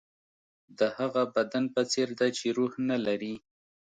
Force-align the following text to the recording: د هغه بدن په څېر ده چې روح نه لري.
د 0.79 0.81
هغه 0.97 1.21
بدن 1.35 1.63
په 1.73 1.81
څېر 1.91 2.09
ده 2.19 2.27
چې 2.37 2.45
روح 2.57 2.73
نه 2.89 2.97
لري. 3.05 3.35